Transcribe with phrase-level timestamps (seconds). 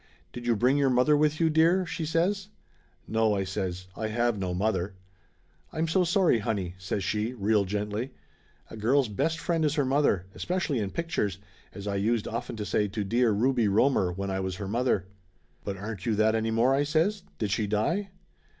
[0.33, 2.47] "Did you bring your mother with you, dear?" she says.
[3.07, 4.95] "No," I says; "I have no mother."
[5.71, 8.09] "I'm so sorry, honey," says she, real gently.
[8.71, 11.37] "A girl's best friend is her mother, especially in pictures,
[11.73, 15.05] as I used often to say to dear Ruby Rohmer, when I was her mother."
[15.63, 17.21] "But aren't you that any more?" I says.
[17.37, 18.09] "Did she die?"